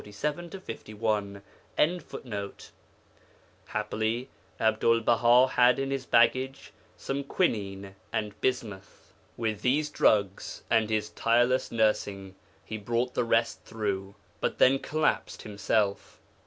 [0.01, 0.99] ]Happily
[4.59, 9.13] Abdul Baha had in his baggage some quinine and bismuth.
[9.37, 12.33] With these drugs, and his tireless nursing,
[12.65, 16.19] he brought the rest through, but then collapsed himself.